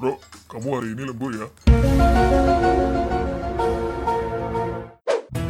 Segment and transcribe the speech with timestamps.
[0.00, 0.16] Bro,
[0.48, 1.44] kamu hari ini lembur ya?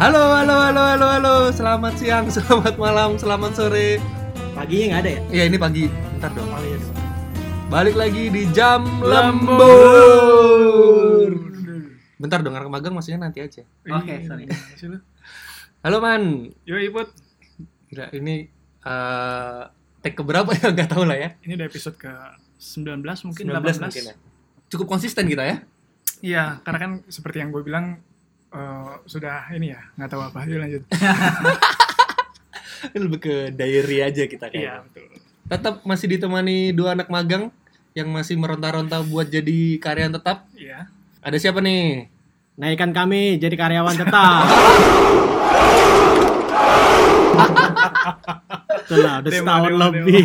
[0.03, 1.55] Halo, halo, halo, halo, halo.
[1.55, 4.03] Selamat siang, selamat malam, selamat sore.
[4.59, 5.23] Paginya nggak ada ya?
[5.31, 5.87] Ya ini pagi.
[5.87, 6.51] Bentar dong.
[6.51, 6.99] Oh iya dong.
[7.71, 9.71] Balik lagi di jam Lembur.
[12.19, 13.63] Bentar dong, magang maksudnya nanti aja.
[13.87, 14.51] Oke, sorry.
[15.87, 16.51] Halo man.
[16.67, 17.07] Yo Iput,
[17.87, 18.51] Gila, ini
[18.83, 19.63] eh
[20.03, 20.75] take keberapa ya?
[20.83, 21.39] Gak tau lah ya.
[21.47, 22.11] ini udah episode ke
[22.59, 22.99] 19
[23.31, 23.87] mungkin 19 18.
[23.87, 24.15] mungkin ya.
[24.71, 25.57] Cukup konsisten kita ya.
[26.21, 27.99] Iya, karena kan seperti yang gue bilang
[28.51, 30.39] eh, sudah ini ya, nggak tahu apa.
[30.47, 30.83] Yuk lanjut.
[32.97, 34.75] Lebih ke diary aja kita Iya, kayaknya.
[34.87, 35.05] betul.
[35.51, 37.51] Tetap masih ditemani dua anak magang
[37.93, 40.47] yang masih meronta-ronta buat jadi karyawan tetap.
[40.55, 40.87] Iya.
[41.21, 42.07] Ada siapa nih?
[42.55, 44.43] Naikkan kami jadi karyawan tetap.
[48.91, 50.23] Itulah, udah setahun dewa, lebih.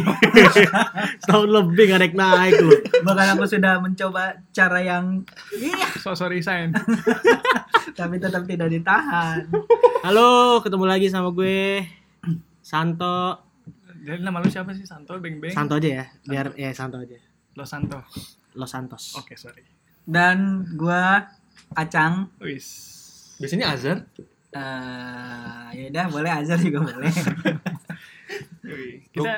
[1.21, 2.73] setahun lebih nggak naik naik lu.
[3.05, 5.22] bahkan aku sudah mencoba cara yang
[5.53, 6.73] iya So sorry sign.
[7.99, 9.45] tapi tetap tidak ditahan
[10.02, 11.85] Halo, ketemu lagi sama gue
[12.59, 13.38] Santo.
[14.02, 14.81] Jadi nama lu siapa sih?
[14.81, 15.53] Santo, Beng Beng?
[15.53, 17.17] Santo aja ya, biar ya Santo aja.
[17.53, 18.02] Lo Santo.
[18.53, 19.13] Los Santos.
[19.16, 19.61] Oke, sorry.
[20.03, 21.25] dan gua
[21.72, 22.66] acang Wis.
[23.38, 23.97] Biasanya Azhar.
[24.50, 27.11] eh ya udah boleh azar juga boleh.
[29.16, 29.33] Kita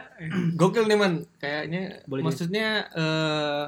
[0.57, 3.63] Gokil nih man, kayaknya Boleh maksudnya eh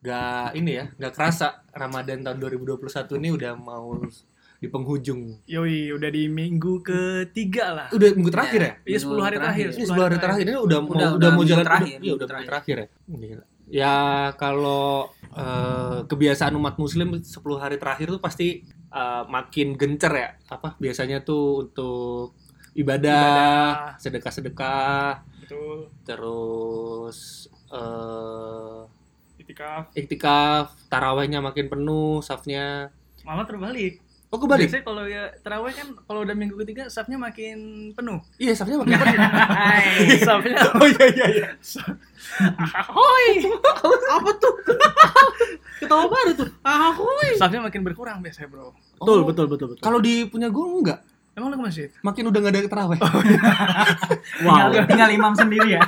[0.00, 4.00] gak ini ya, gak kerasa Ramadan tahun 2021 ini udah mau
[4.60, 5.40] di penghujung.
[5.48, 7.88] yoi udah di minggu ketiga lah.
[7.92, 8.72] Udah minggu terakhir ya?
[8.84, 9.66] Iya, 10 hari terakhir.
[9.72, 12.26] Ini 10 hari terakhir ini udah mau Udah, udah, udah mau jalan terakhir, Iya, udah
[12.28, 12.88] minggu terakhir ya.
[13.08, 13.44] Gila.
[13.70, 13.96] Ya
[14.36, 20.28] kalau eh, kebiasaan umat muslim 10 hari terakhir tuh pasti eh, makin gencer ya.
[20.52, 22.36] Apa biasanya tuh untuk
[22.72, 23.98] ibadah, Ibadah.
[23.98, 25.78] sedekah-sedekah, Betul.
[26.02, 27.18] terus
[27.68, 28.80] eh
[29.36, 29.90] Itikaf.
[29.92, 32.94] iktikaf, tarawehnya makin penuh, safnya.
[33.22, 33.98] Malah terbalik.
[34.30, 34.70] Oh kebalik?
[34.70, 38.22] Biasanya kalau ya terawih kan kalau udah minggu ketiga safnya makin penuh.
[38.38, 39.18] Iya, safnya makin penuh.
[39.18, 40.54] Hai, safnya.
[40.78, 41.48] oh iya iya iya.
[42.94, 43.26] Hoi.
[44.06, 44.54] Apa tuh?
[45.82, 46.48] Ketawa baru tuh.
[46.62, 47.34] Ah, hoi.
[47.34, 48.70] Safnya makin berkurang biasanya, Bro.
[49.02, 49.82] Betul, Oh, betul, betul, betul.
[49.82, 51.02] Kalau di punya gue enggak.
[51.40, 51.88] Emang lu ke masjid?
[52.04, 53.00] Makin udah nggak ada taraweh.
[54.44, 55.82] wow, tinggal, tinggal imam sendiri ya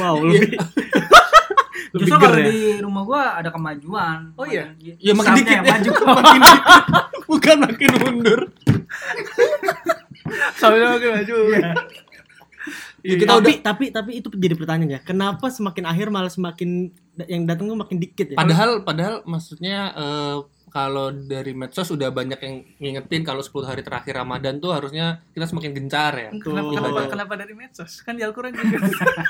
[0.00, 0.56] wow, lebih
[1.96, 2.46] lebih justru kalau ya.
[2.52, 4.72] di rumah gua ada kemajuan Oh iya?
[4.80, 5.62] Ya makin dikit ya.
[5.64, 5.90] maju
[6.20, 6.62] makin dikit.
[7.28, 8.40] Bukan makin mundur.
[10.56, 11.36] Safnya makin maju.
[12.98, 15.00] Ya, kita tapi, udah tapi tapi itu jadi pertanyaan ya.
[15.00, 16.92] Kenapa semakin akhir malah semakin
[17.24, 18.36] yang datang tuh makin dikit ya?
[18.36, 20.36] padahal padahal maksudnya eh,
[20.68, 25.48] kalau dari medsos sudah banyak yang ngingetin kalau 10 hari terakhir Ramadan tuh harusnya kita
[25.48, 26.30] semakin gencar ya.
[26.36, 28.00] Kenapa, kenapa, kenapa dari medsos?
[28.00, 28.78] Kan di Al-Quran juga.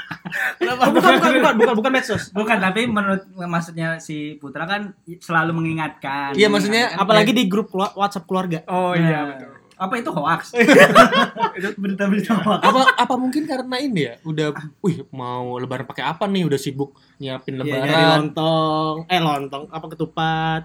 [0.61, 0.83] kenapa?
[0.85, 2.23] Oh, bukan, bukan, bukan, bukan, bukan medsos.
[2.31, 7.07] bukan tapi menurut maksudnya si Putra kan selalu mengingatkan Iya, maksudnya Mengingatkan.
[7.07, 8.63] Apalagi di grup WhatsApp keluarga.
[8.67, 9.51] Oh Nah, iya, betul.
[9.79, 10.59] apa itu hoax
[11.59, 14.51] itu berita-berita hoax apa apa mungkin karena ini ya udah
[14.83, 17.87] wih mau lebaran pakai apa nih udah sibuk nyiapin Iya, lebaran
[18.27, 20.63] lontong, eh lontong, apa ketupat.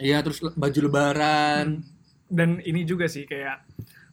[0.00, 1.84] Iya terus baju lebaran
[2.26, 3.66] Dan ini juga sih kayak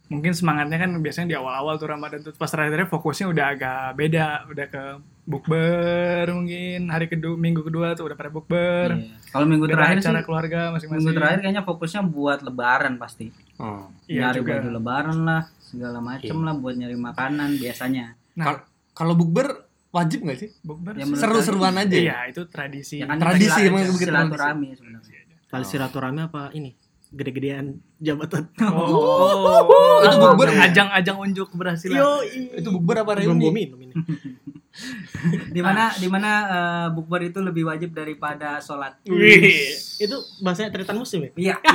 [0.07, 4.27] mungkin semangatnya kan biasanya di awal-awal tuh Ramadan tuh pas terakhir fokusnya udah agak beda,
[4.47, 4.83] udah ke
[5.23, 8.95] bukber mungkin hari kedua minggu kedua tuh udah pada bukber.
[8.95, 9.13] Iya.
[9.27, 10.97] kalau minggu terakhir acara sih keluarga masing-masing.
[10.97, 13.85] minggu terakhir kayaknya fokusnya buat lebaran pasti oh.
[14.05, 14.51] Iya nyari juga.
[14.55, 16.41] baju lebaran lah segala macem Iya.
[16.41, 18.65] lah buat nyari makanan biasanya Nah, Kal-
[18.95, 19.47] kalau bukber
[19.89, 22.01] wajib nggak sih bukber Ya, seru-seruan aja ya?
[22.01, 22.95] Iya, itu tradisi.
[22.97, 25.16] ya kan Tradisi, emang begitu silaturahmi sebenarnya
[25.47, 26.75] Kali silaturahmi apa ini?
[27.07, 28.51] Gede-gedean jabatan.
[28.67, 32.03] Oh, itu bukber ajang-ajang unjuk keberhasilan.
[32.27, 33.93] itu bukber apa Belum reuni minum ini.
[35.55, 39.73] di mana di mana eh, bukber itu lebih wajib daripada sholat Wih.
[39.97, 41.31] Itu bahasanya tretan muslim ya?
[41.33, 41.55] iya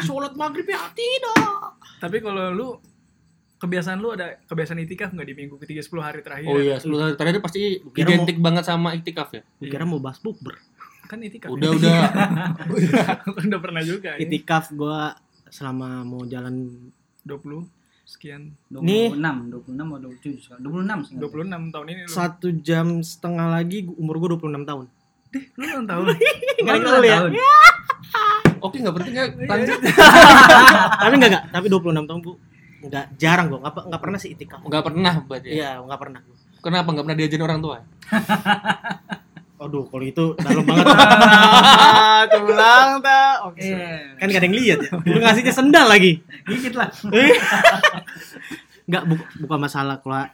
[0.00, 1.78] Sholat maghrib ya tidak.
[2.02, 2.68] Tapi kalau lu
[3.54, 6.52] kebiasaan lu ada kebiasaan itikaf nggak di minggu ketiga 10 hari terakhir?
[6.52, 9.88] oh iya sepuluh hari terakhir pasti Kira mau- identik banget sama iktikaf ya Gue kira
[9.88, 10.58] mau bahas bukber.
[11.04, 11.48] Kan itikaf.
[11.48, 11.98] udah udah
[13.44, 14.14] udah pernah juga.
[14.14, 14.20] ya.
[14.20, 15.12] Itikaf gua
[15.46, 16.66] selama mau jalan
[17.22, 17.64] 20
[18.04, 22.10] sekian 26 26 atau 27 sekarang 26 sih 26 tahun ini lu.
[22.10, 24.86] satu jam setengah lagi umur gua 26 tahun.
[25.54, 26.04] Lu ulang tahun.
[26.62, 27.16] Nggak kenal ya?
[27.18, 27.32] tahun.
[28.60, 29.76] oke nggak penting ya lanjut
[31.02, 32.36] tapi enggak enggak, tapi 26 tahun gua
[32.80, 34.60] enggak jarang gua, enggak, enggak pernah sih itikaf.
[34.62, 36.20] nggak pernah berarti ya Iya, enggak pernah.
[36.22, 36.36] gua.
[36.60, 37.76] kenapa nggak pernah diajarin orang tua
[39.54, 40.86] Aduh, kalau itu dalam banget.
[40.90, 43.46] Ah, Tulang dah.
[43.46, 43.62] Oke.
[43.62, 44.18] Iya.
[44.18, 44.90] Kan gak ada yang lihat ya.
[44.98, 46.18] Lu ngasihnya sendal lagi.
[46.44, 46.90] Dikit lah.
[48.86, 50.28] Enggak bu- bukan masalah keluar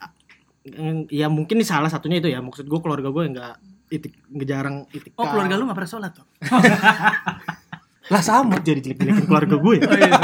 [1.08, 2.40] ya mungkin ini salah satunya itu ya.
[2.40, 3.54] Maksud gue keluarga gue enggak
[3.88, 5.20] itik ngejarang itikaf.
[5.20, 6.26] Oh keluarga lu gak pernah sholat tuh?
[8.12, 8.58] Lah sama.
[8.58, 9.82] jadi jelek-jelekin keluarga gue ya.
[9.86, 10.20] Oh iya.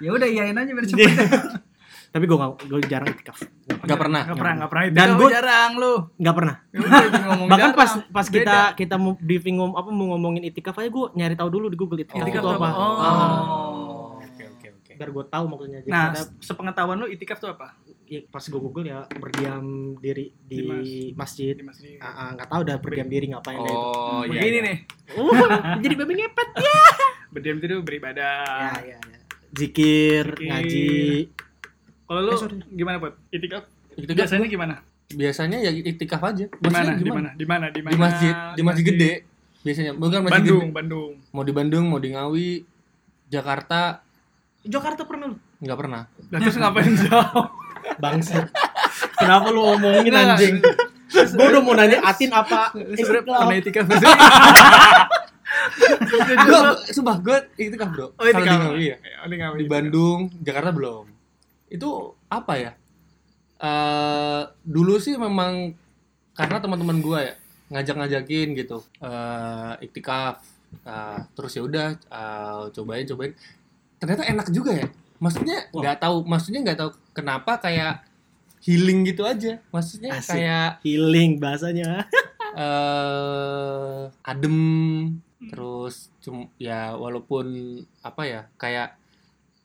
[0.00, 1.10] Ya udah iyain aja biar cepet.
[2.14, 3.42] Tapi gue gak, gue jarang itikaf.
[3.66, 4.22] Gak pernah.
[4.22, 4.84] Gak pernah, gak pernah.
[4.88, 5.94] Dan gua- jarang lu.
[6.14, 6.54] Gak pernah.
[6.70, 8.38] Ya Bahkan pas pas Beda.
[8.38, 11.74] kita kita mau briefing ngom apa mau ngomongin itikaf aja gue nyari tahu dulu di
[11.74, 12.68] Google itikaf Itikaf itu apa.
[12.70, 12.96] Oh.
[12.96, 13.42] Ah.
[14.22, 14.92] Oke oke oke.
[14.94, 15.78] Biar gue tahu maksudnya.
[15.82, 16.04] Jadi Nah,
[16.38, 17.74] sepengetahuan lu itikaf tuh apa?
[18.04, 19.64] ya, pas gue Google ya berdiam
[19.96, 20.62] diri di, Di
[21.12, 21.50] masjid.
[21.50, 21.96] Di masjid.
[21.98, 23.74] Ah, ah, nggak tahu udah berdiam diri ngapain deh itu.
[23.74, 24.30] Oh iya.
[24.30, 24.62] Begini iya.
[24.62, 24.76] nih,
[25.16, 25.34] Oh,
[25.80, 26.48] jadi babi ngepet.
[27.32, 28.44] berdiam itu beribadah.
[28.46, 29.18] Ya, ya, ya.
[29.50, 30.46] Zikir, Zikir.
[30.46, 30.88] ngaji.
[32.04, 33.14] Kalau lu Eh, gimana, Pot?
[33.30, 33.64] Itikaf?
[33.94, 34.76] Itikaf Biasanya gimana?
[35.04, 36.48] biasanya ya itikaf aja.
[36.48, 36.90] Di mana?
[36.90, 37.28] Maksudnya Di mana?
[37.30, 37.66] Di mana?
[37.68, 37.92] Di mana?
[37.92, 39.12] Di masjid, di masjid gede.
[39.60, 40.74] Biasanya bukan masjid Bandung, gede.
[40.74, 41.10] Bandung.
[41.30, 42.50] Mau di Bandung, mau di Ngawi,
[43.28, 44.00] Jakarta
[44.64, 45.36] Jakarta pernah lu?
[45.60, 46.02] nggak pernah.
[46.28, 47.44] Lah terus ngapain jauh?
[47.96, 48.48] Bangsa.
[49.14, 50.56] Kenapa lu omongin Nggak, anjing?
[51.14, 52.72] Gue udah mau nanya Atin apa?
[52.72, 53.84] Pernah itikaf?
[56.44, 56.60] Gue,
[56.90, 58.06] sumpah gue itikaf bro.
[58.10, 58.50] Oh, Kalau di.
[58.50, 58.96] Ngawi ya.
[58.98, 59.56] Ya, di Ngawi.
[59.60, 61.04] Di Bandung, Jakarta belum.
[61.74, 62.72] Itu apa ya?
[63.54, 65.72] eh dulu sih memang
[66.36, 67.34] karena teman-teman gue ya
[67.70, 70.42] ngajak-ngajakin gitu eh iktikaf
[70.82, 73.32] Eh, terus ya udah eh, cobain cobain
[74.02, 74.86] ternyata enak juga ya
[75.22, 78.02] maksudnya nggak tahu maksudnya nggak tahu kenapa kayak
[78.60, 80.34] healing gitu aja maksudnya Asik.
[80.34, 82.04] kayak Healing bahasanya.
[82.58, 84.58] eh adem
[85.50, 88.98] terus cum ya walaupun apa ya kayak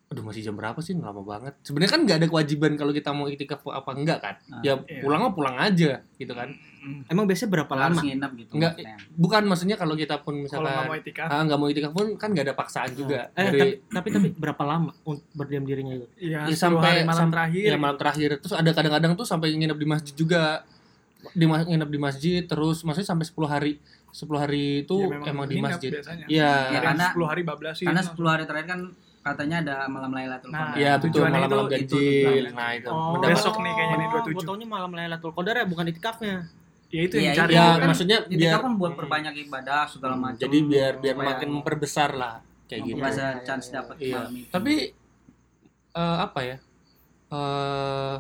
[0.10, 3.26] aduh masih jam berapa sih lama banget sebenarnya kan nggak ada kewajiban kalau kita mau
[3.26, 5.00] iktikaf apa enggak kan Ah, ya iya.
[5.00, 7.04] pulang mah pulang aja gitu kan Mm.
[7.06, 8.08] Emang biasanya berapa Harus lama?
[8.08, 8.52] nginep gitu.
[8.56, 8.96] Enggak, maksudnya.
[9.14, 12.08] bukan maksudnya kalau kita pun Kalau nggak mau misalkan itikaf, ah nggak mau iktikaf pun
[12.16, 15.92] kan nggak ada paksaan juga Eh, dari tapi, tapi tapi berapa lama untuk berdiam dirinya
[15.94, 16.08] itu?
[16.18, 17.66] ya, ya, 10 sampai hari malam sam- terakhir.
[17.66, 20.64] ya malam terakhir terus ada kadang-kadang tuh sampai nginep di masjid juga
[21.30, 23.72] di nginep di masjid terus maksudnya sampai 10 hari
[24.10, 26.26] 10 hari itu Ya, emang, di masjid biasanya.
[26.26, 26.48] Iya.
[26.48, 27.86] Ya, yang karena- 10 hari bablasin.
[27.86, 28.82] Karena 10 hari terakhir kan
[29.30, 30.76] katanya ada malam Lailatul Nah, Qadar.
[30.76, 32.46] Iya betul tujuannya malam-malam itu- itu ganjil.
[32.52, 32.88] Nah itu.
[32.88, 34.34] Oh, mendapat- besok nih kayaknya nih, 27.
[34.34, 36.36] Gue taunya malam Lailatul Qadar ya bukan itikafnya.
[36.90, 37.52] Ya itu Iya, yang cari.
[37.52, 40.42] Ya itu kan maksudnya biar kan buat perbanyak ibadah segala Hmm, macam.
[40.42, 42.34] jadi biar biar supaya makin memperbesar lah
[42.66, 42.96] kayak gitu.
[42.96, 44.16] memperbesar chance dapat Iya.
[44.20, 44.50] malam itu.
[44.50, 44.74] Tapi
[45.92, 46.58] eh, apa ya?
[47.30, 48.16] eh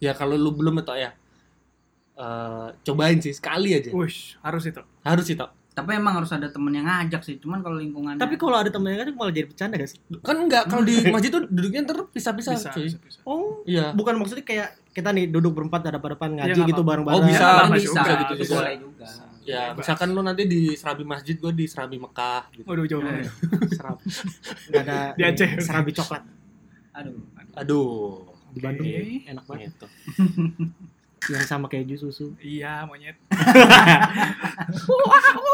[0.00, 1.12] ya kalau lu belum atau ya
[2.16, 3.90] eh cobain sih sekali aja.
[3.90, 4.80] Wush, harus itu.
[5.02, 5.52] Harus sih Tok.
[5.78, 7.38] Tapi emang harus ada temen yang ngajak sih.
[7.38, 9.98] Cuman kalau lingkungannya Tapi kalau ada temennya kan malah jadi bercanda gak sih?
[10.18, 12.90] Kan enggak kalau di masjid tuh duduknya ntar pisah-pisah Bisa, cuy.
[12.90, 13.18] bisa, bisa.
[13.22, 13.94] Oh, Iya.
[13.94, 17.14] bukan maksudnya kayak kita nih duduk berempat ada depan ngaji Iya, nggak gitu bareng-bareng.
[17.14, 17.46] Oh, bisa.
[17.46, 19.08] Kan Bisa bisa, juga gitu boleh juga.
[19.48, 22.68] Ya, misalkan lu nanti di Serabi Masjid, gue di Serabi Mekah gitu.
[22.68, 23.32] Waduh, jauh banget.
[23.78, 23.96] Serap.
[24.68, 25.50] Gak ada Di Aceh.
[25.58, 26.20] serabi coklat
[26.92, 27.16] Aduh.
[27.54, 27.88] Aduh.
[28.48, 28.84] di Bandung
[29.24, 29.72] enak banget.
[31.28, 32.30] Yang sama keju susu.
[32.38, 33.16] Iya, monyet.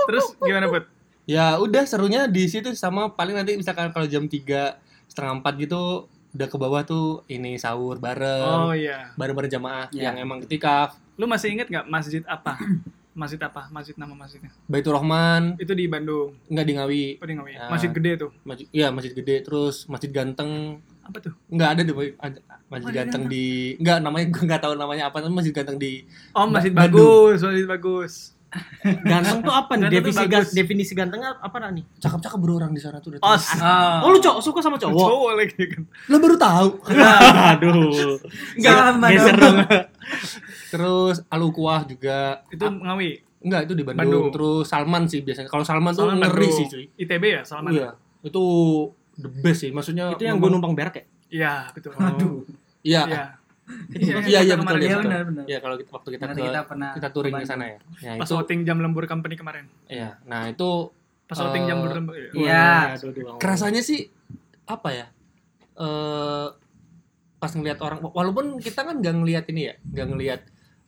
[0.07, 0.85] Terus gimana, Bud?
[1.25, 4.77] Ya udah serunya di situ sama paling nanti misalkan kalau jam 3
[5.07, 6.05] setengah 4 gitu
[6.35, 9.09] udah ke bawah tuh ini sahur bareng Oh iya.
[9.15, 10.11] bareng-bareng jamaah Iya.
[10.11, 12.55] yang emang ketikaf Lu masih inget nggak masjid apa?
[13.15, 13.71] Masjid apa?
[13.71, 14.51] Masjid nama masjidnya?
[14.67, 16.35] Baitur Rahman Itu di Bandung.
[16.45, 17.53] enggak di Ngawi Oh, di Ngawi.
[17.55, 17.71] Ah.
[17.71, 18.29] Masjid gede tuh.
[18.43, 21.33] masjid iya masjid gede terus masjid ganteng Apa tuh?
[21.47, 23.45] enggak ada deh masjid Masjid ganteng di
[23.77, 27.39] enggak namanya gue enggak tahu namanya apa tapi masjid ganteng di Oh, masjid Ba- bagus,
[27.41, 28.15] masjid bagus.
[29.05, 29.83] Ganteng tuh apa nih?
[29.83, 30.47] Ganteng tuh Definisi bagus.
[30.47, 31.85] ga- definisi gantengnya apa nih?
[31.99, 33.47] cakep-cakep bro orang di sana tuh udah Oh, tulis.
[33.53, 34.95] Oh, Oh, lu cowok suka sama cowok?
[34.97, 35.83] cowok lagi kan.
[36.07, 36.69] lo baru tahu
[37.51, 38.15] Aduh.
[38.55, 38.79] Enggak,
[39.11, 39.57] Geser dong.
[40.73, 43.11] terus Alukuah juga Itu Ngawi.
[43.41, 44.01] enggak itu di Bandung.
[44.01, 44.27] Bandung.
[44.31, 46.57] terus Salman sih biasanya kalau Salman, tuh Salman ngeri Bandung.
[46.57, 47.71] sih cuy ITB ya, Salman.
[47.73, 47.91] Iya,
[48.23, 48.45] itu
[49.19, 49.71] the best sih.
[49.71, 51.05] Maksudnya Itu yang gue numpang berak ya?
[51.31, 51.93] Iya, betul.
[51.97, 52.43] Aduh.
[52.85, 53.03] Iya.
[53.09, 53.25] Iya.
[53.97, 55.09] Iya, iya, iya, betul, iya, Iya betul.
[55.09, 55.45] benar benar.
[55.49, 57.79] Iya, kalau kita, waktu kita ke kita pernah kita touring ke sana ya.
[58.05, 59.65] Ya, Pas itu voting jam lembur company kemarin.
[59.89, 60.21] iya.
[60.29, 60.93] Nah, itu
[61.25, 62.15] Pas Eh, jam lembur.
[62.37, 62.93] Iya.
[63.41, 64.13] Kerasanya sih
[64.69, 65.07] apa ya?
[65.81, 66.49] Eh
[67.41, 70.41] pas ngelihat orang walaupun kita kan nggak ngelihat ini ya, nggak ngelihat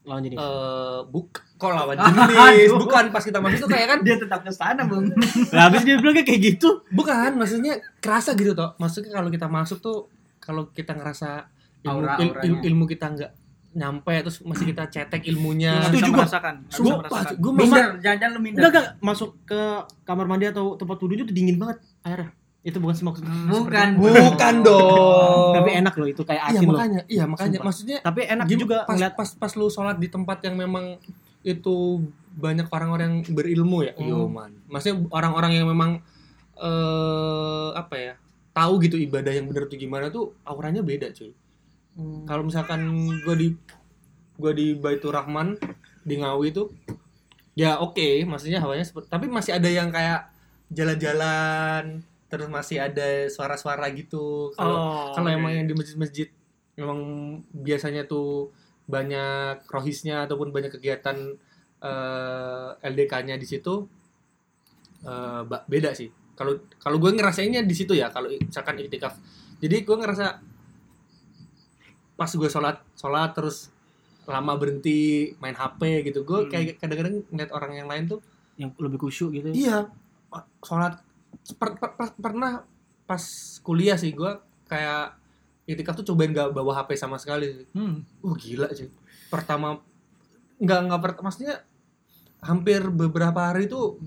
[0.07, 0.39] lawan jenis.
[0.39, 4.51] eh buk kok lawan jenis bukan pas kita masuk tuh kayak kan Dia tetap ke
[4.51, 5.11] sana, Bung.
[5.55, 6.87] Lah habis dia bilang kayak gitu.
[6.89, 10.07] bukan maksudnya kerasa gitu toh maksudnya kalau kita masuk tuh
[10.39, 11.51] kalau kita ngerasa
[11.83, 12.61] ilmu, il- il- Aura-auranya.
[12.63, 13.31] ilmu kita nggak
[13.75, 16.25] nyampe terus masih kita cetek ilmunya bisa gua.
[16.25, 16.55] merasakan.
[17.37, 18.59] gue Minder, jangan-jangan lu minder.
[18.59, 19.61] Enggak enggak masuk ke
[20.03, 22.33] kamar mandi atau tempat wudhunya tuh dingin banget airnya.
[22.67, 23.31] Itu bukan maksudnya.
[23.47, 23.89] Bukan.
[23.97, 26.75] bukan dong Tapi enak loh itu kayak iya asin loh.
[26.75, 27.65] makanya iya makanya Sumpah.
[27.65, 30.99] maksudnya Tapi enak gim- juga pas, ngeliat pas pas lu sholat di tempat yang memang
[31.41, 32.03] itu
[32.35, 34.05] banyak orang-orang yang berilmu ya Hmm.
[34.05, 36.03] yo man maksudnya orang-orang yang memang
[36.57, 38.15] eh apa ya
[38.51, 41.31] tahu gitu ibadah yang bener tuh gimana tuh auranya beda cuy
[41.95, 42.25] Hmm.
[42.25, 42.83] kalau misalkan
[43.17, 43.49] gue di
[44.37, 45.57] gue di Baitur Rahman
[46.03, 46.69] di Ngawi itu
[47.55, 50.29] ya oke maksudnya hawanya seperti tapi masih ada yang kayak
[50.69, 52.05] jalan-jalan
[52.37, 54.53] terus masih ada suara-suara gitu.
[54.53, 56.29] Kalau Oh, kalau emang yang di masjid-masjid
[56.75, 57.01] memang
[57.51, 58.53] biasanya tuh
[58.85, 61.17] banyak rohisnya ataupun banyak kegiatan
[61.79, 63.89] eh, LDK-nya di situ
[65.43, 66.09] ba- beda sih.
[66.33, 69.17] Kalau kalau gue ngerasainnya di situ ya kalau misalkan iktikaf
[69.57, 70.37] jadi gue ngerasa
[72.13, 73.73] pas gue sholat sholat terus
[74.27, 76.51] lama berhenti main HP gitu gue Hmm.
[76.51, 78.21] kayak kadang-kadang ngeliat orang yang lain tuh
[78.57, 79.89] yang lebih khusyuk gitu iya
[80.61, 81.01] sholat
[81.53, 82.63] per- per- per- pernah
[83.05, 83.23] pas
[83.61, 84.33] kuliah sih gue
[84.67, 85.15] kayak
[85.65, 88.03] iktikaf tuh cobain gak bawa HP sama sekali Hmm.
[88.21, 88.91] uh gila sih
[89.27, 89.79] pertama
[90.57, 91.63] nggak nggak per- maksudnya
[92.41, 93.99] hampir beberapa hari tuh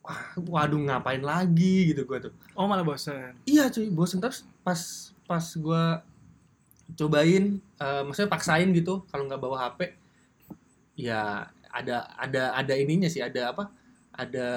[0.00, 3.36] wah, waduh ngapain lagi gitu gue tuh Oh malah bosen.
[3.44, 4.80] iya cuy bosen terus pas
[5.24, 5.84] pas gue
[6.94, 9.92] cobain eh, maksudnya paksain gitu kalau nggak bawa HP
[10.96, 13.68] ya ada ada ada ininya sih ada apa
[14.18, 14.48] ada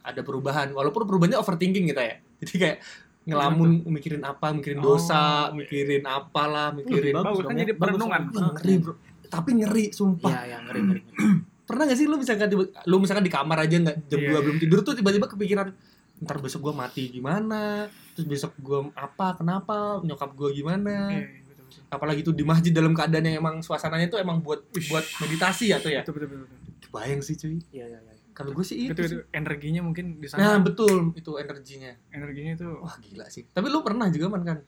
[0.00, 0.72] ada perubahan.
[0.72, 2.16] Walaupun perubahannya overthinking gitu ya.
[2.40, 2.78] Jadi kayak
[3.26, 7.66] ngelamun mikirin apa mikirin dosa Oh, mikirin apalah mikirin Bagus kan ya.
[7.66, 8.22] jadi perenungan.
[8.30, 8.94] ngeri bro.
[9.26, 10.30] Tapi ngeri sumpah.
[10.30, 11.00] Iya yang ngeri ngeri
[11.66, 14.30] pernah gak sih lu misalkan tiba, lu misalkan di kamar aja nggak jam Iya, 2
[14.30, 14.38] iya.
[14.40, 15.74] belum tidur tuh tiba-tiba kepikiran
[16.16, 17.90] ntar besok gua mati gimana?
[18.14, 21.10] Terus besok gua apa kenapa nyokap gua gimana?
[21.10, 21.82] Betul, betul.
[21.90, 24.86] apalagi tuh di masjid dalam keadaan yang emang suasananya tuh emang buat Uish.
[24.86, 26.00] buat meditasi ya tuh ya.
[26.00, 26.58] Betul, betul, betul, betul.
[26.86, 27.58] kebayang sih cuy.
[27.68, 29.16] Iya iya iya kalau gue sih itu sih.
[29.16, 29.32] betul.
[29.32, 30.60] Energinya mungkin di nah sana.
[30.60, 34.58] betul itu energinya Energinya itu wah gila sih tapi lu pernah juga man kan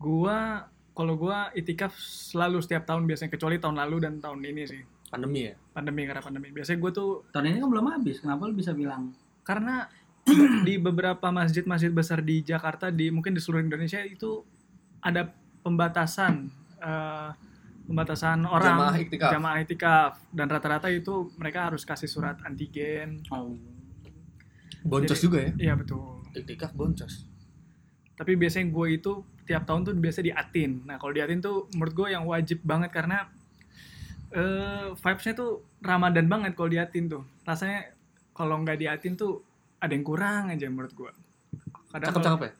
[0.00, 0.64] gua
[0.96, 4.82] kalau gua itikaf selalu setiap tahun biasanya kecuali tahun lalu dan tahun ini sih
[5.12, 8.16] pandemi ya pandemi karena pandemi biasanya gua tuh Tahun ini kan belum habis.
[8.24, 9.12] Kenapa lu bisa bilang?
[9.48, 9.88] karena
[10.68, 14.44] di beberapa masjid-masjid besar di Jakarta di mungkin di seluruh Indonesia itu
[15.00, 15.32] ada
[15.64, 16.52] pembatasan
[16.84, 17.30] eh,
[17.88, 19.30] pembatasan orang Jamaah iktikaf.
[19.32, 20.12] jamaah iktikaf.
[20.30, 23.24] dan rata-rata itu mereka harus kasih surat antigen.
[23.32, 23.56] Oh.
[24.78, 25.50] boncos Jadi- juga ya?
[25.58, 26.20] iya betul.
[26.30, 27.24] Iktikaf boncos.
[28.14, 32.08] Tapi biasanya gue itu tiap tahun tuh biasa diatin nah kalau diatin tuh menurut gue
[32.12, 33.32] yang wajib banget karena
[34.28, 37.24] eh vibesnya tuh Ramadan banget kalau diatin tuh.
[37.42, 37.96] Rasanya
[38.30, 39.40] kalau nggak diatin tuh
[39.78, 41.10] ada yang kurang aja menurut gue
[41.88, 42.52] kadang cakep cakep ya?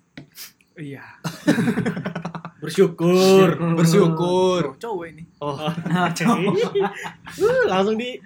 [0.78, 1.04] Iya
[2.58, 3.48] bersyukur.
[3.74, 4.62] Bersyukur.
[4.74, 5.22] Tuh, cowok ini.
[5.38, 5.54] Oh.
[5.90, 6.10] Nah,
[7.38, 8.18] Uh, langsung di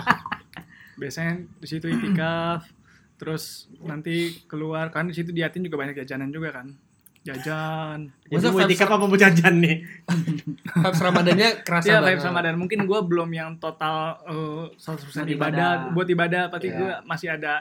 [1.00, 2.68] biasanya di situ itikaf
[3.16, 4.88] terus nanti keluar.
[4.88, 6.72] Kan di situ diatin juga banyak jajanan juga kan.
[7.20, 8.08] Jajan.
[8.32, 9.84] Masa mau itikaf apa mau jajan nih?
[10.72, 12.08] Vibes Ramadannya kerasa Iya, banget.
[12.16, 12.54] vibes Ramadan.
[12.56, 15.28] Mungkin gue belum yang total eh, 100% Buat ibadah.
[15.28, 15.72] ibadah.
[15.92, 16.78] Buat ibadah, pasti Iya.
[16.80, 17.54] gue masih ada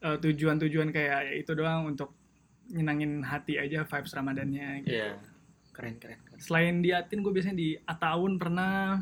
[0.00, 2.12] eh, tujuan-tujuan kayak ya itu doang untuk
[2.70, 4.86] nyenangin hati aja vibes Ramadannya.
[4.86, 4.94] Gitu.
[4.94, 5.18] iya
[5.80, 9.00] keren keren keren Selain di Atin, gue biasanya di Ataun pernah.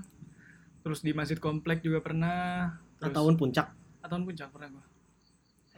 [0.86, 2.70] Terus di Masjid Komplek juga pernah.
[3.02, 3.66] Terus, tahun puncak
[4.02, 4.84] Ataun Puncak pernah gue.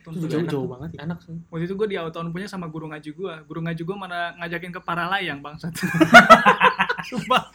[0.01, 0.41] Ataun itu Puncak.
[0.41, 3.11] jauh jauh banget ya enak sih Waktu itu gue di Ataun punya sama guru ngaji
[3.17, 3.35] gue.
[3.49, 5.73] Guru ngaji gue mana ngajakin ke Paralayang bangsat.
[7.09, 7.49] Sumpah.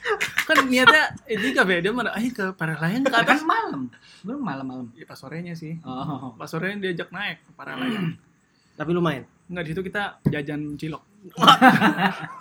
[0.45, 3.45] Kan niatnya itikaf ya, dia mana ayo ke Paralayang ke kan atas.
[3.45, 3.93] malam.
[4.25, 4.89] Belum malam-malam.
[4.97, 5.77] Ya, pas sorenya sih.
[5.85, 6.33] Oh.
[6.33, 8.17] Pas sorenya diajak naik ke Paralayang.
[8.79, 11.03] tapi lumayan Enggak di situ kita jajan cilok.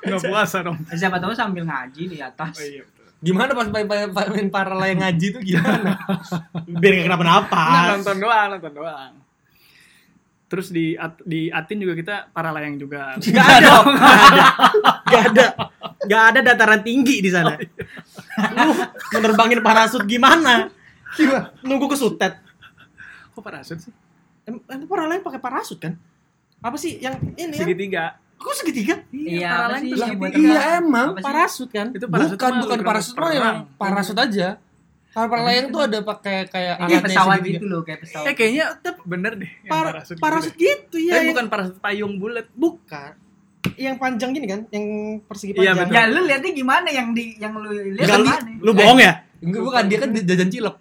[0.02, 0.76] Enggak puasa dong.
[0.88, 2.54] Siapa tahu sambil ngaji di atas.
[2.54, 2.92] Oh iya betul.
[3.20, 3.88] gimana pas main,
[4.48, 5.96] para layang ngaji tuh gimana
[6.80, 9.12] biar gak kenapa-napa Nah, nonton doang, nonton doang.
[10.44, 13.16] Terus di At- di Atin juga kita Paralayang juga.
[13.16, 14.44] Gak ada, gak ada,
[15.02, 15.44] gak ada,
[16.04, 17.56] gak ada dataran tinggi di sana.
[18.54, 18.70] Lu
[19.10, 20.68] menerbangin parasut gimana?
[21.16, 21.48] Gimana?
[21.64, 22.38] Nunggu kesutet.
[23.32, 23.92] Kok parasut sih?
[24.44, 25.96] Em, Emang para lain pakai parasut kan?
[26.64, 27.52] Apa sih yang ini?
[27.52, 27.60] Ya?
[27.60, 28.04] Segitiga.
[28.34, 28.94] Kok segitiga?
[29.12, 29.52] Iya,
[29.84, 30.36] yang segitiga.
[30.36, 31.20] iya emang?
[31.20, 31.92] Parasut kan?
[31.92, 34.56] Itu parasut bukan bukan parasut mah emang parasut aja
[35.14, 37.54] kalau para layang tuh ada pakai kayak Kayak alatnya pesawat segitiga.
[37.54, 38.26] gitu loh, kayak pesawat.
[38.26, 38.64] Eh kayaknya
[39.06, 40.16] bener deh yang Par- parasut.
[40.18, 40.66] parasut gitu.
[40.90, 41.12] gitu ya.
[41.14, 42.46] Tapi yang- bukan parasut payung bulat.
[42.50, 43.10] bukan.
[43.78, 44.84] Yang panjang gini kan, yang
[45.24, 45.86] persegi Iya, panjang.
[45.86, 45.94] betul.
[45.94, 48.42] Ya lu lihatnya gimana yang di yang lu lihat gimana?
[48.58, 49.12] lu bohong ya?
[49.44, 50.76] Enggak, bukan dia kan jajan cilok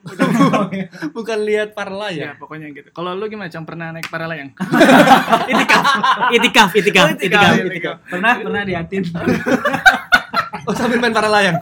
[1.17, 2.89] bukan lihat para Ya, pokoknya gitu.
[2.95, 3.51] Kalau lu gimana?
[3.51, 4.55] Cang pernah naik Paralayang?
[5.51, 5.85] Itikaf,
[6.31, 7.95] itikaf, itikaf, Oh, itikaf, itikaf, itikaf.
[8.07, 9.03] Pernah pernah diatin.
[10.67, 11.59] oh sambil main para layang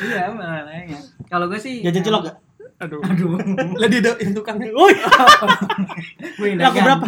[0.00, 0.98] iya, mana ya.
[1.28, 2.36] Kalau gue sih Jajan cilok gak?
[2.84, 3.00] Aduh.
[3.06, 3.38] Aduh.
[3.78, 4.92] lah dia yang tukangnya Woi,
[6.36, 7.06] Gue laku berapa?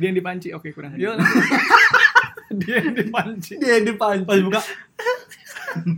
[0.00, 0.48] Dia yang dipanci.
[0.56, 0.96] Oke, kurang.
[0.96, 1.20] Yuk.
[2.48, 3.60] Dia yang dipanci.
[3.60, 4.60] dia yang dipanci Pas buka.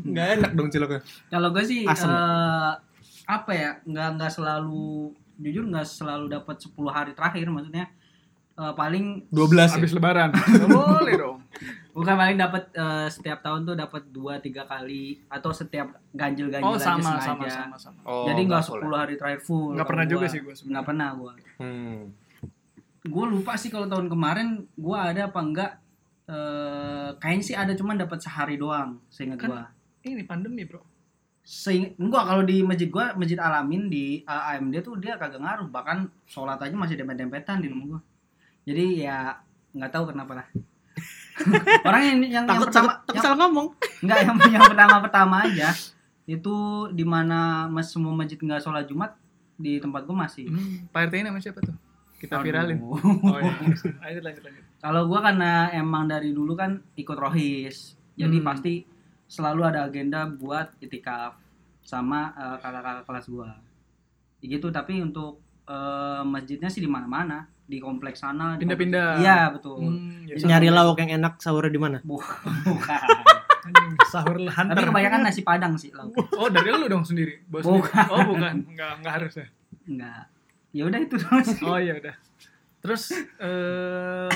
[0.05, 2.07] Nggak enak dong ciloknya Kalau gue sih Asem.
[2.07, 2.73] eh,
[3.25, 3.71] apa ya?
[3.83, 7.87] Nggak nggak selalu jujur nggak selalu dapat 10 hari terakhir maksudnya
[8.55, 9.67] eh, paling 12 ya?
[9.73, 10.31] Habis lebaran.
[10.31, 11.39] Nggak boleh dong.
[11.91, 16.75] Bukan paling dapat eh, setiap tahun tuh dapat dua tiga kali atau setiap ganjil-ganjil Oh
[16.75, 17.27] aja sama sengaja.
[17.27, 17.99] sama sama sama.
[18.05, 19.75] Oh, Jadi nggak 10 hari terakhir full.
[19.75, 20.31] Nggak pernah juga gua.
[20.31, 20.71] sih gua sebenarnya.
[20.73, 21.33] Nggak pernah gua.
[21.35, 21.49] ya?
[21.59, 21.99] Hmm.
[23.01, 25.73] Gue lupa sih kalau tahun kemarin gua ada apa enggak
[26.31, 29.63] eh kayaknya sih ada cuman dapat sehari doang seingat Kan- gua.
[30.07, 30.87] Ini pandemi, Bro.
[31.43, 35.67] Seingat enggak kalau di masjid gua Masjid Alamin di uh, AMD tuh dia kagak ngaruh
[35.67, 38.01] bahkan sholat aja masih dempet-dempetan di rumah gua.
[38.63, 39.35] Jadi ya
[39.75, 40.47] nggak tahu kenapa lah.
[41.89, 43.69] Orang yang yang, yang Takut pertama takut takut yang, salah ngomong.
[44.05, 45.69] Enggak yang yang pertama-pertama aja
[46.31, 46.57] itu
[46.95, 49.19] di mana mas semua masjid nggak sholat Jumat
[49.59, 50.47] di tempat gua masih.
[50.47, 51.75] Hmm, Pak RT ini nama siapa tuh?
[52.23, 52.45] Kita Aduh.
[52.47, 52.79] viralin.
[52.87, 53.53] Oh iya.
[53.99, 54.65] Lanjut lanjut lanjut.
[54.81, 58.47] Kalau gua karena emang dari dulu kan ikut rohis, jadi Hmm.
[58.47, 58.85] pasti
[59.27, 61.37] selalu ada agenda buat itikaf
[61.81, 63.49] sama eh, kakak-kakak kelas gua.
[64.41, 68.57] Ya Gitu, tapi untuk eh, masjidnya sih di mana-mana, di kompleks sana.
[68.57, 69.07] Pindah-pindah.
[69.15, 69.77] kompleks- Iya betul.
[69.79, 71.99] Hmm, ya, Nyari lauk yang enak sahurnya di mana?
[72.67, 73.09] Bukan.
[74.03, 74.83] sahur tapi hunter.
[74.89, 76.17] kebanyakan nasi padang sih lauk.
[76.35, 77.45] Oh, dari lu dong sendiri.
[77.45, 78.07] Bos Bukan.
[78.09, 78.65] Oh, bukan.
[78.67, 79.47] Enggak, enggak harus ya.
[79.87, 80.23] Enggak.
[80.73, 81.63] Ya udah itu doang sih.
[81.63, 82.15] Oh iya udah.
[82.81, 83.03] Terus
[83.39, 84.31] eh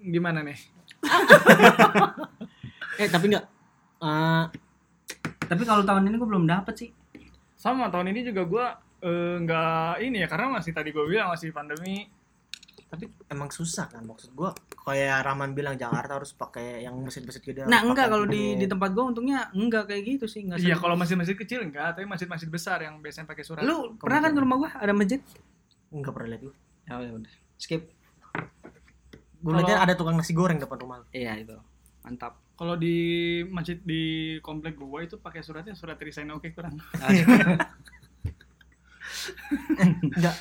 [0.00, 0.58] gimana nih?
[2.98, 3.46] Eh tapi enggak
[4.02, 4.44] eh
[5.48, 6.90] Tapi kalau tahun ini gua belum dapet sih.
[7.54, 8.66] Sama tahun ini juga gua
[8.98, 12.10] eh, nggak ini ya karena masih tadi gue bilang masih pandemi.
[12.88, 14.48] tapi emang susah kan maksud gua
[14.88, 18.96] kayak Rahman bilang Jakarta harus pakai yang mesin-mesin gede Nah, enggak kalau di di tempat
[18.96, 22.80] gua untungnya enggak kayak gitu sih, enggak Iya kalau masjid-masjid kecil enggak, tapi masjid-masjid besar
[22.80, 23.60] yang biasanya pakai surat.
[23.60, 25.20] Lu pernah kan ke rumah gua ada masjid?
[25.92, 26.54] enggak pernah lihat gua
[26.88, 27.34] Ya udah.
[27.60, 27.92] Skip.
[29.38, 30.98] Gua Kalau- lihatnya ada tukang nasi goreng depan rumah.
[31.10, 31.56] Iya itu.
[32.02, 32.38] Mantap.
[32.54, 32.96] Kalau di
[33.46, 34.02] masjid di
[34.40, 36.74] komplek gua itu pakai suratnya surat resign oke kurang.
[40.08, 40.36] enggak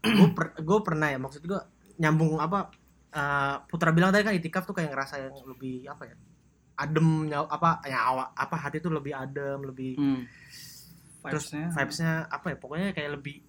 [0.00, 1.64] gua per, gua pernah ya maksud gua
[1.96, 2.72] nyambung apa
[3.10, 6.16] eh, Putra bilang tadi kan itikaf tuh kayak ngerasa yang lebih apa ya
[6.76, 10.24] adem nyaw, apa ya awak apa hati tuh lebih adem lebih Hmm.
[11.20, 11.66] terus Vibes-nya.
[11.76, 13.44] vibesnya apa ya pokoknya kayak lebih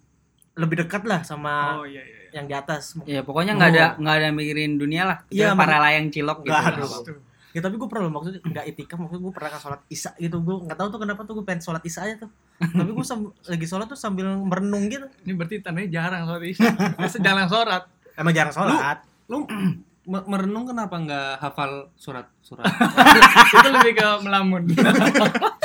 [0.54, 2.16] lebih dekat lah sama Oh iya iya.
[2.22, 2.28] iya.
[2.34, 3.74] yang di atas Ya pokoknya nggak Oh.
[3.74, 5.18] ada nggak ada mikirin dunia lah.
[5.28, 6.52] Iya, para layang cilok gitu.
[6.54, 6.92] Harus.
[7.02, 7.18] Tuh.
[7.50, 10.56] ya tapi gue pernah maksudnya nggak itikaf maksudnya gue pernah kan sholat isya gitu gue
[10.62, 12.30] nggak tahu tuh kenapa tuh gue pengen sholat isya aja tuh
[12.74, 13.04] tapi gue
[13.46, 16.72] lagi sholat tuh sambil merenung gitu Ini berarti tandanya jarang sholat isya.
[16.96, 17.82] Biasa jarang sholat.
[18.14, 19.44] emang jarang sholat Lu
[20.08, 22.64] me- merenung kenapa nggak hafal surat-surat?
[23.54, 24.66] itu lebih ke melamun.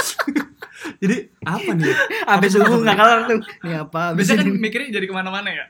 [0.97, 1.93] Jadi apa nih?
[2.29, 3.39] Habis subuh nggak kelar tuh.
[3.61, 4.01] Ini apa?
[4.11, 4.59] Biasanya kan ini.
[4.59, 5.65] mikirnya jadi ke mana-mana ya.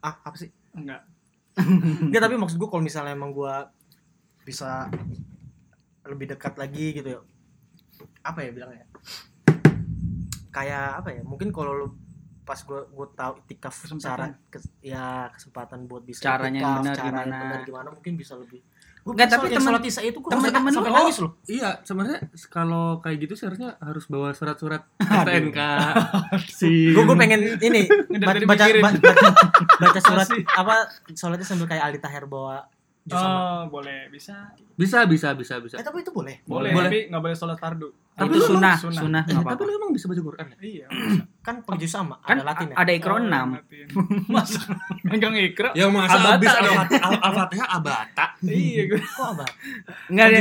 [0.00, 1.00] ah apa sih Enggak.
[2.02, 3.54] Enggak tapi maksud gue kalau misalnya emang gue
[4.42, 4.92] bisa
[6.04, 7.20] lebih dekat lagi gitu ya
[8.20, 8.84] apa ya bilangnya
[10.50, 11.86] kayak apa ya mungkin kalau lu
[12.42, 14.04] pas gue gue tahu itikaf Kesempatan.
[14.04, 17.38] cara kes- ya kesempatan buat bisa Caranya yang itikaf, benar cara yang gimana.
[17.40, 18.60] benar gimana mungkin bisa lebih
[19.04, 21.36] gue Nggak, tapi temen- sholat isya itu temen-temen sampai nangis loh.
[21.44, 25.58] Iya, sebenarnya kalau kayak gitu sih harusnya harus bawa surat-surat STNK.
[26.50, 27.84] si gue gue pengen ini
[28.20, 28.98] baca baca, baca,
[29.78, 30.28] baca- surat
[30.60, 30.74] apa
[31.10, 32.64] sholatnya sambil kayak Aldi Taher bawa
[33.06, 34.08] Oh, boleh.
[34.08, 34.48] Bisa.
[34.74, 35.76] bisa bisa bisa bisa.
[35.76, 36.88] eh tapi itu boleh Boleh, Boleh.
[36.88, 37.92] tapi nggak boleh sholat fardu.
[38.10, 38.76] Tapi itu sunnah.
[38.80, 40.56] sunnah Eh, tapi lu emang bisa baca Quran ya?
[40.58, 40.86] Iya.
[41.38, 43.28] kan pakai jus sama Kan ada latin ya ada Oh, 6.
[43.28, 43.86] Latin.
[44.32, 44.60] Masa
[45.04, 45.70] megang ikra?
[45.74, 46.48] Ya masa Abata habis
[46.96, 48.26] Al- Al-Fatihah abata.
[48.40, 48.96] Iya, gue.
[48.98, 49.44] kok apa
[50.08, 50.40] Enggak dia,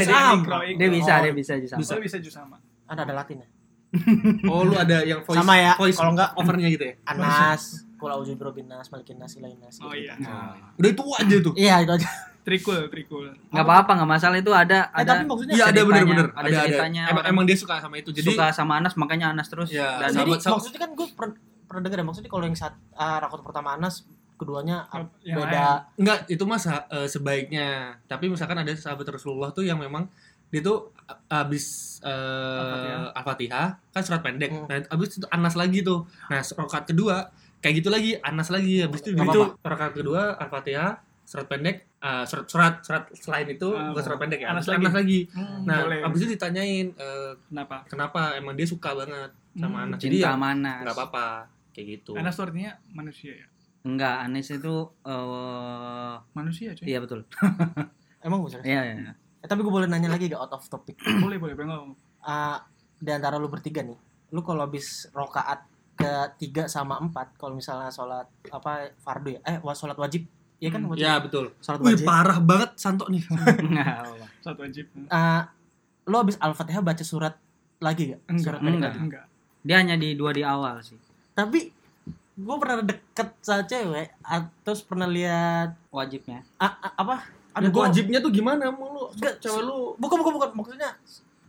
[0.74, 1.80] dia, bisa, dia bisa jus sama.
[1.80, 2.58] Bisa bisa jus sama.
[2.86, 3.48] ada ada latinnya
[4.48, 6.96] Oh, lu ada yang voice Sama ya, voice kalau nggak- overnya gitu ya?
[7.06, 10.04] Anas kula uzu binas malikin nas ilahin nas Oh gitu.
[10.04, 10.16] iya.
[10.76, 11.54] Udah itu aja tuh.
[11.56, 12.10] iya itu aja
[12.44, 13.32] Trikul, trikul.
[13.50, 16.28] Enggak apa-apa, enggak masalah itu ada eh, ada tapi maksudnya Iya ada bener-bener.
[16.30, 18.10] ada ceritanya Emang, orang- emang dia suka sama itu.
[18.12, 21.08] Jadi suka sama Anas makanya Anas terus Iya, dan jadi sahabat- sahabat- maksudnya kan gue
[21.10, 24.04] pernah pernah dengar ya maksudnya kalau yang saat uh, rakot pertama Anas
[24.36, 27.68] keduanya uh, Yang beda enggak itu mah sa- eh, sebaiknya.
[28.04, 30.06] Tapi misalkan ada sahabat Rasulullah tuh yang memang
[30.50, 30.92] dia tuh
[31.28, 33.16] abis eh, Al-Fatihah.
[33.16, 34.52] Al-Fatihah kan surat pendek.
[34.52, 34.68] Hmm.
[34.68, 36.04] Nah, abis itu Anas lagi tuh.
[36.28, 41.00] Nah, rakaat kedua kayak gitu lagi Anas lagi habis itu Nggak itu rakaat kedua Al-Fatihah
[41.24, 44.92] surat pendek eh, surat surat surat selain itu Ah, bukan surat pendek ya Anas Anas,
[44.92, 44.94] lagi.
[44.94, 45.20] lagi.
[45.32, 46.00] Hmm, Nah, boleh.
[46.04, 47.76] abis itu ditanyain eh, Kenapa?
[47.86, 49.98] kenapa emang dia suka banget sama Hmm, Anas.
[49.98, 50.80] Jadi cinta ya sama Anas.
[50.82, 51.26] nggak apa-apa
[51.72, 52.12] kayak gitu.
[52.14, 53.48] Anas artinya manusia ya.
[53.84, 56.86] Enggak, Anas itu eh Manusia cuy.
[56.86, 57.24] iya betul.
[58.24, 59.12] emang bisa Iya, iya.
[59.38, 61.92] eh, tapi gue boleh nanya lagi gak out of topic Boleh, boleh, boleh ngomong.
[62.22, 62.58] uh,
[62.96, 64.00] di antara lu bertiga nih
[64.32, 69.94] lu kalau habis rokaat ketiga sama empat kalau misalnya sholat apa fardu ya eh sholat
[69.94, 70.24] wajib
[70.64, 70.90] Iya kan Hmm.
[70.90, 71.46] wajib Ya betul.
[71.52, 73.20] Wih wajib parah banget Santo nih.
[73.28, 74.28] Apa-apa.
[74.40, 74.86] Satu wajib.
[74.96, 75.42] uh,
[76.04, 77.36] lu habis al-fatihah baca surat
[77.78, 78.94] lagi gak Enggak, surat enggak.
[78.96, 79.26] Enggak.
[79.62, 80.96] Dia hanya di dua di awal sih.
[81.34, 81.68] tapi
[82.34, 86.46] gue pernah deket sama cewek atau pernah lihat Wajibnya.
[86.58, 87.16] ah, ah, apa
[87.54, 89.04] Aduh, Yang gua wajibnya tuh gimana mau lu?
[89.12, 90.90] Enggak, Cewek lu bukan bukan bukan maksudnya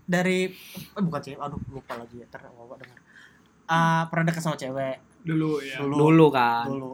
[0.02, 0.52] dari
[0.90, 2.98] eh, bukan sih aduh lupa lagi ya ter bawa dengar
[3.64, 6.64] Ah, pernah dekat sama cewek dulu ya dulu Dulu kan.
[6.68, 6.92] dulu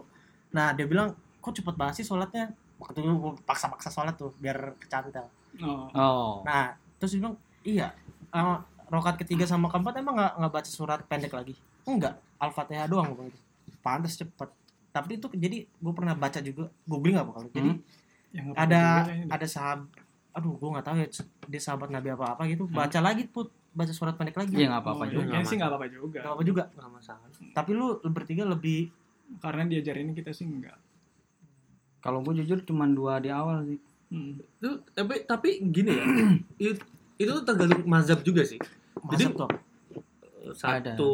[0.50, 4.76] nah dia bilang kok cepet banget sih sholatnya waktu itu gua paksa-paksa sholat tuh biar
[4.76, 5.26] kecantel
[5.58, 5.88] oh.
[5.90, 6.32] Oh.
[6.42, 7.88] nah terus dia bilang iya
[8.28, 13.10] eh, rokat ketiga sama keempat emang nggak nggak baca surat pendek lagi enggak al-fatihah doang
[13.10, 13.44] gua bilang
[13.78, 14.48] pantas cepet
[14.90, 17.82] tapi itu jadi gue pernah baca juga googling apa kalau jadi Hmm.
[18.30, 19.26] Yang nggak ada kayaknya.
[19.28, 19.88] ada sahabat
[20.30, 21.06] aduh gue nggak tahu ya
[21.44, 24.82] dia sahabat nabi apa apa gitu baca lagi put baca surat pendek lagi Iya nggak
[24.82, 25.42] apa-apa Oh, juga.
[25.42, 27.26] sih nggak apa-apa juga Gak apa juga nggak masalah.
[27.50, 28.90] tapi lu bertiga lebih
[29.38, 30.74] karena diajarin kita sih enggak
[32.00, 33.78] Kalau gue jujur cuma dua di awal sih.
[34.08, 34.40] Hmm.
[34.56, 36.04] Itu tapi tapi gini ya.
[36.62, 36.72] itu,
[37.16, 38.58] itu tuh tergantung mazhab juga sih.
[39.00, 39.50] masuk tuh
[40.50, 41.12] Satu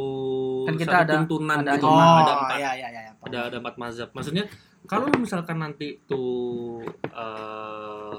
[0.65, 1.87] Kan kita satu ada- tuntunan ada gitu.
[1.87, 2.15] imam.
[2.17, 3.13] ada empat ya ya ya, ya.
[3.21, 4.09] ada ada empat mazhab.
[4.11, 4.47] Maksudnya
[4.85, 8.15] kalau misalkan nanti tuh eh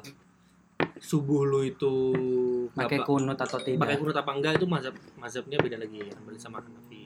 [0.99, 1.93] subuh lu itu
[2.73, 3.97] Pakai kunut atau pakai tidak?
[3.97, 7.03] kunut apa enggak itu mazhab mazhabnya beda lagi ya Hambali sama Hanafi.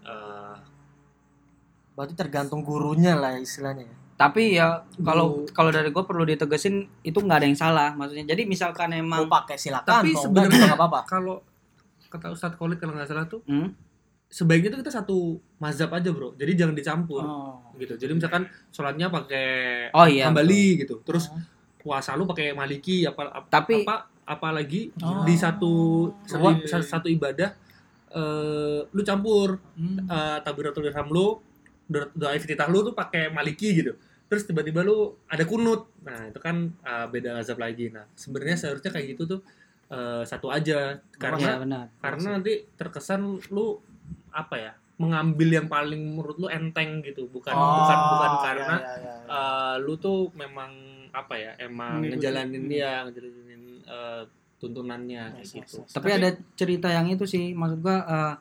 [0.00, 0.56] Eh,
[1.92, 3.96] berarti tergantung gurunya lah istilahnya ya.
[4.20, 4.66] Tapi ya
[5.00, 7.88] kalau kalau dari gue perlu ditegesin itu nggak ada yang salah.
[7.90, 11.40] Maksudnya jadi misalkan mau emang pakai silakan Tapi sebenarnya- nggak apa-apa kalau
[12.06, 13.72] kata Ustadz Khalid kalau nggak salah tuh Hmm?
[14.26, 15.18] sebaiknya tuh kita satu
[15.56, 17.58] mazhab aja bro jadi jangan dicampur Oh.
[17.74, 19.46] gitu jadi misalkan sholatnya pakai
[19.90, 20.26] Oh iya.
[20.26, 21.30] Hambali gitu terus
[21.76, 25.22] puasa lu pakai Maliki apa apa Tapi- apa apalagi Oh.
[25.22, 25.72] di satu
[26.24, 26.82] satu, iya, iya.
[26.84, 27.50] satu ibadah
[28.10, 30.02] eh lu campur Hmm.
[30.04, 31.38] eh takbiratul ihram lu
[31.86, 33.94] doa doa iftitah lu tuh pakai Maliki gitu
[34.30, 38.88] terus tiba-tiba lu ada kunut nah itu kan eh, beda mazhab lagi nah sebenarnya seharusnya
[38.88, 39.40] kayak gitu tuh
[39.88, 41.84] eh, satu aja Iya karena benar.
[41.98, 43.82] karena nanti terkesan lu
[44.30, 48.76] apa ya mengambil yang paling menurut lu enteng gitu bukan Oh, bukan bukan ya, karena
[48.76, 49.14] ya, ya, ya.
[49.26, 50.70] eh, lu tuh memang
[51.10, 52.22] apa ya emang Mengikuti.
[52.22, 52.70] ngejalanin Hmm.
[52.70, 54.22] dia ngejalanin eh,
[54.56, 55.90] tuntunannya kayak gitu yes.
[55.90, 58.34] Tapi ada cerita yang itu sih, maksud gua eh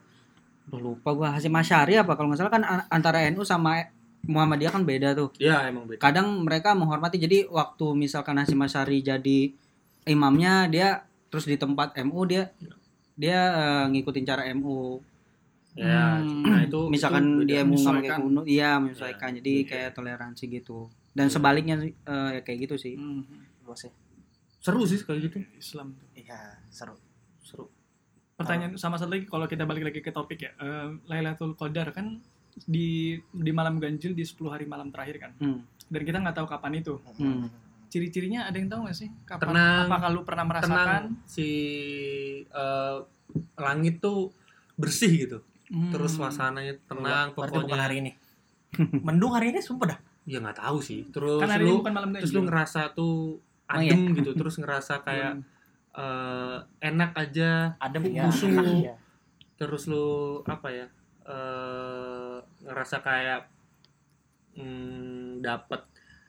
[0.68, 3.80] aduh, lupa gua Hasim Asyari apa kalau nggak salah kan antara NU sama
[4.22, 5.30] Muhammadiyah kan beda tuh.
[5.38, 9.54] ya emang beda Kadang mereka menghormati jadi waktu misalkan Hasim Asyari jadi
[10.06, 10.88] imamnya dia
[11.28, 12.50] terus di tempat MU dia
[13.14, 15.00] dia eh, ngikutin cara MU.
[15.72, 16.44] ya Hmm.
[16.44, 19.30] nah itu Misalkan itu dia mau nggak pakai kunut, iya menyesuaikan.
[19.32, 19.66] Ya, jadi iya.
[19.66, 20.80] kayak toleransi gitu.
[21.10, 21.34] Dan Iya.
[21.34, 22.94] sebaliknya sih, eh, ya kayak gitu sih.
[22.96, 23.24] Hmm.
[23.64, 23.92] Gua sih
[24.60, 26.04] seru sih kayak gitu Islam tuh.
[26.14, 26.36] iya
[26.68, 27.00] seru
[27.40, 27.72] seru
[28.36, 30.52] Pertanyaan sama satu lagi kalau kita balik lagi ke topik ya.
[30.54, 32.20] Eh, Lailatul Qadar kan
[32.66, 32.90] di
[33.30, 35.32] di malam ganjil di 10 hari malam terakhir kan.
[35.38, 35.60] Hmm.
[35.86, 37.00] Dan kita nggak tahu kapan itu.
[37.16, 37.48] Hmm.
[37.88, 39.10] Ciri-cirinya ada yang tahu nggak sih?
[39.24, 39.86] Kapan Tenang.
[39.88, 40.74] apa kalau pernah merasakan?
[40.78, 41.48] tenang si
[42.46, 42.98] eh,
[43.56, 44.34] langit tuh
[44.74, 45.94] bersih gitu Hmm.
[45.94, 48.12] terus suasananya tenang berarti pokoknya bukan hari ini
[49.06, 51.94] mendung hari ini sumpah dah ya nggak tahu sih terus Kan hari ini lu bukan
[51.94, 53.38] malam terus lu ngerasa tuh
[53.70, 55.46] Oh, adem gitu terus ngerasa kayak
[55.94, 58.50] eh, enak aja adem ya busuk.
[58.50, 58.94] enak, iya.
[59.62, 60.86] terus lu apa ya
[61.30, 62.19] eh
[62.62, 63.42] ngerasa kayak
[64.56, 65.82] hmm, dapat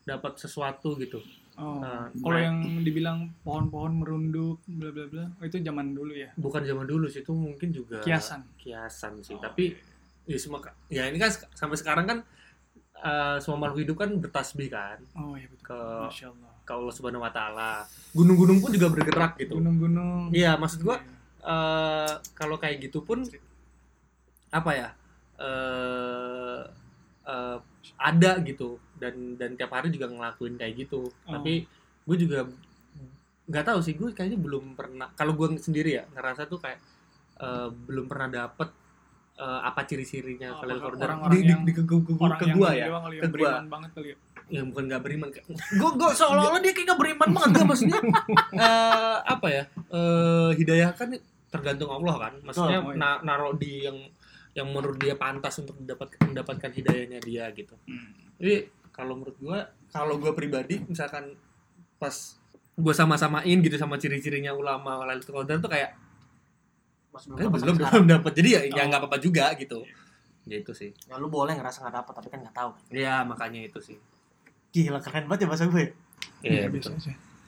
[0.05, 1.21] dapat sesuatu gitu
[1.61, 1.77] Oh.
[1.77, 2.45] Nah, kalau nah.
[2.49, 6.33] yang dibilang pohon-pohon merunduk bla bla bla, oh, itu zaman dulu ya.
[6.41, 8.49] bukan zaman dulu sih itu mungkin juga Kiasan.
[8.57, 9.77] kiasan sih Oh, tapi
[10.25, 12.19] ya semua ya ini kan sampai sekarang kan
[12.97, 15.69] eh, semua makhluk hidup kan bertasbih kan Oh iya betul.
[15.69, 16.53] ke Masya Allah.
[16.65, 17.73] ke Allah Subhanahu Wa Taala
[18.17, 20.33] gunung-gunung pun juga bergerak gitu Gunung-gunung.
[20.33, 20.97] iya maksud gua
[21.45, 23.21] eh kalau kayak gitu pun
[24.49, 24.89] apa ya
[25.41, 26.61] eh
[27.23, 27.59] eh,
[27.97, 31.33] ada gitu dan dan tiap hari juga ngelakuin kayak gitu Oh.
[31.33, 31.65] tapi
[32.03, 32.45] gue juga
[33.47, 36.79] nggak tahu sih gue kayaknya belum pernah kalau gue sendiri ya ngerasa tuh kayak
[37.37, 38.69] eh, belum pernah dapet
[39.37, 42.47] eh, apa ciri-cirinya Oh, kalau orang-orang di, di, yang- di ke, ke, ke, Orang ke
[42.47, 42.87] ini ya
[43.19, 43.31] ke
[43.67, 44.17] banget kali ya.
[44.51, 48.01] ya bukan nggak beriman gue gue seolah-olah dia kayak gak beriman banget enggak maksudnya
[48.67, 51.09] eh, apa ya eh, hidayah kan
[51.49, 52.99] tergantung Allah kan maksudnya Betul.
[52.99, 53.99] na- naruh di yang
[54.61, 57.73] yang menurut dia pantas untuk mendapat mendapatkan hidayahnya dia gitu.
[57.89, 58.13] Hmm.
[58.37, 61.33] jadi kalau menurut gua kalau gua pribadi misalkan
[61.97, 62.37] pas
[62.77, 65.91] gua sama-samain gitu sama ciri-cirinya ulama Lailatul Qadar tuh kayak
[67.11, 68.87] eh, belum belum dapat jadi ya ya Oh.
[68.87, 69.83] nggak apa-apa juga gitu.
[70.45, 70.91] Ya itu sih.
[71.05, 72.71] Ya lu boleh ngerasa nggak dapet tapi kan nggak tahu.
[72.91, 73.99] Ya makanya itu sih.
[74.71, 75.91] Gila keren banget ya bahasa gue
[76.41, 77.15] Iya, biasa betul.